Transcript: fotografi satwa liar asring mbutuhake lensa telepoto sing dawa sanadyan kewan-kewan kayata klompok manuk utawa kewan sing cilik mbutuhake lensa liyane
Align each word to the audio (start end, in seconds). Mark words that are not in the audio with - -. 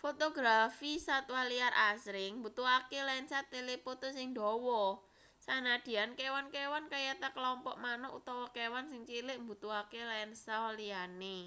fotografi 0.00 0.92
satwa 1.06 1.40
liar 1.50 1.74
asring 1.90 2.32
mbutuhake 2.38 2.98
lensa 3.08 3.38
telepoto 3.52 4.06
sing 4.16 4.28
dawa 4.38 4.84
sanadyan 5.44 6.10
kewan-kewan 6.20 6.84
kayata 6.94 7.28
klompok 7.36 7.76
manuk 7.84 8.12
utawa 8.18 8.46
kewan 8.56 8.84
sing 8.90 9.02
cilik 9.10 9.38
mbutuhake 9.44 10.00
lensa 10.10 10.56
liyane 10.78 11.38